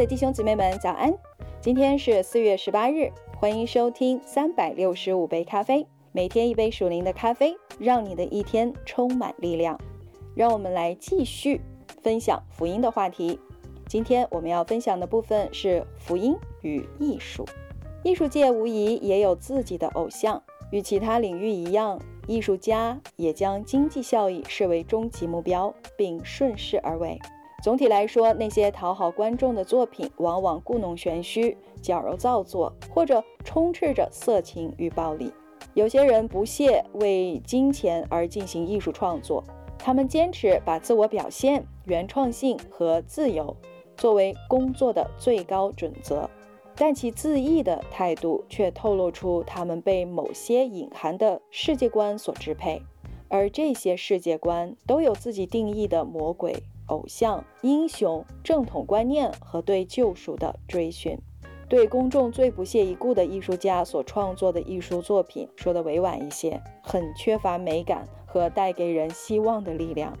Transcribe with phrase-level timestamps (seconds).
[0.00, 1.14] 的弟兄姊妹们，早安！
[1.60, 9.78] 今天是四月十八日，欢迎收听三百六十五杯咖啡，每天一杯属灵的咖啡，让你的一天充满力量。
[10.34, 11.60] 让我们来继续
[12.02, 13.38] 分享福音的话题。
[13.86, 17.44] 今天我们要分享的部分是福音与艺术。
[18.02, 20.42] 艺术界无疑也有自己的偶像，
[20.72, 27.18] 与其他领域一样，艺术家也将经济效益视为终极目标，并顺势而为。
[27.62, 35.30] 总体来说，那些讨好观众的作品往往故弄玄虚、矫揉造作，或者充斥着色情与暴力。
[35.74, 39.44] 有些人不屑为金钱而进行艺术创作，
[39.78, 43.54] 他们坚持把自我表现、原创性和自由
[43.94, 46.28] 作为工作的最高准则，
[46.74, 52.80] 但其恣意的态度却透露出他们被某些隐含的世界观所支配，
[53.28, 56.62] 而这些世界观都有自己定义的魔鬼。
[56.90, 61.18] 偶像、英雄、正统观念和对救赎的追寻，
[61.68, 70.16] 对公众最不屑一顾的艺术家所创作的艺术作品，说的委婉一些，很缺乏美感和带给人希望的力量。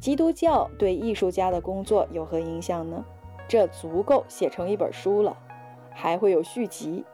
[0.00, 3.04] 基督教对艺术家的工作有何影响呢？
[3.48, 5.38] 这足够写成一本书了，
[5.90, 7.04] 还会有续集。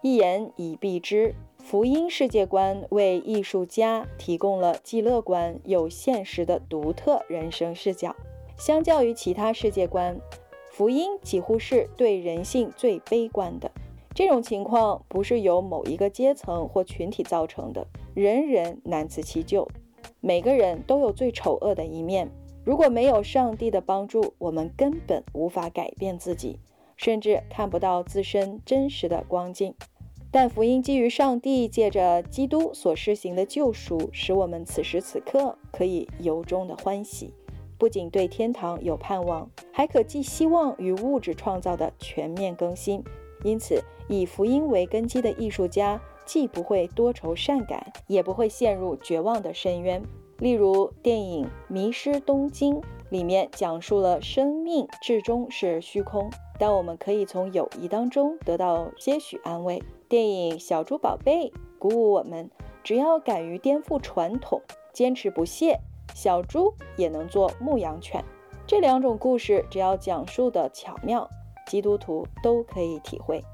[0.00, 8.14] 一言以蔽之，福音世界观为艺术家提供了既乐观又现实的独特人生视角。
[8.56, 10.18] 相较于其他世界观，
[10.70, 13.70] 福音几乎是对人性最悲观的。
[14.14, 19.68] 这种情况不是由某一个阶层或群体造成的，人人难辞其咎。
[20.20, 22.30] 每个人都有最丑恶的一面。
[22.64, 26.58] 如果没有上帝的帮助，我们根本无法改变自己，
[26.96, 29.74] 甚至看不到自身真实的光景。
[30.30, 37.34] 但福音基于上帝借着基督所施行的救赎，使我们此时此刻可以由衷的欢喜。
[37.84, 43.04] 不仅对天堂有盼望，还可寄希望于物质创造的全面更新。
[43.42, 50.02] 因此，以福音为根基的艺术家既不会多愁善感，也不会陷入绝望的深渊。
[50.38, 52.76] 例如，电影《迷失东京》
[53.10, 59.82] 里面讲述了生命至终是虚空，但我们可以从友谊当中得到些许安慰。
[60.08, 62.50] 电影《小猪宝贝》鼓舞我们，
[62.82, 64.62] 只要敢于颠覆传统，
[64.94, 65.80] 坚持不懈。
[66.14, 68.24] 小猪也能做牧羊犬，
[68.66, 71.28] 这两种故事只要讲述的巧妙，
[71.66, 73.44] 基督徒都可以体会。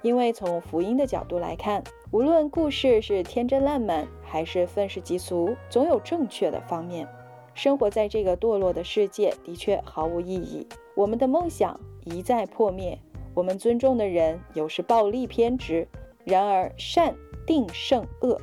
[0.00, 7.06] 因为从福音的角度来看，无论故事是天真烂漫还是愤世嫉俗，总有正确的方面。
[7.52, 12.98] 生活在这个堕落的世界的确毫无意义，我们的梦想一再破灭，
[13.34, 15.86] 我们尊重的人有时暴力偏执。
[16.24, 17.14] 然而善
[17.46, 18.40] 定胜恶。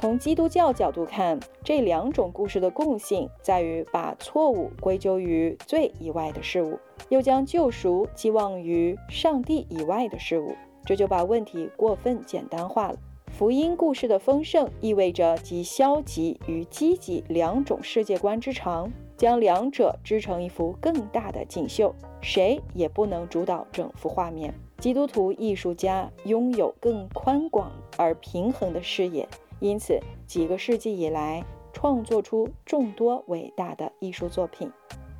[0.00, 6.78] 从基督教角度看，这两种故事的共性在于把错误归咎于罪以外的事物，
[7.08, 10.54] 又将救赎寄望于上帝以外的事物，
[10.84, 12.98] 这就把问题过分简单化了。
[13.32, 24.54] 福音故事的丰盛意味着集消极与积极两种世界观之长，将两者织成一幅更大的锦绣，谁也不能主导整幅画面。
[24.78, 29.28] 基督徒艺术家拥有更宽广而平衡的视野。
[29.60, 34.70] 因此，几个世纪以来，创作出众多伟大的艺术作品。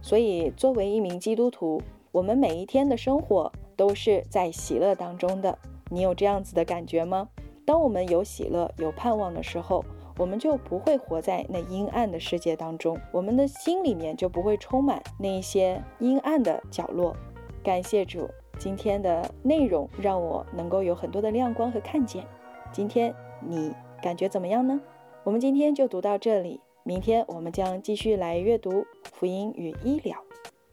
[0.00, 1.82] 所以，作为一名基督徒，
[2.12, 5.58] 我们每一天的生活都是在喜乐当中的。
[5.90, 7.28] 你有这样子的感觉吗？
[7.64, 9.84] 当我们有喜乐、有盼望的时候，
[10.16, 17.16] 我们就不会活在那阴暗的世界当中，我们的心里面就不会充满那一些阴暗的角落。
[17.64, 22.24] 感谢主，今天的内容让我能够有很多的亮光和看见。
[22.72, 23.72] 今天你。
[24.02, 24.80] 感觉怎么样呢？
[25.24, 30.16] 我们今天就读到这里，明天我们将继续来阅读福音与医疗。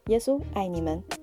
[0.08, 1.15] 耶稣爱你们。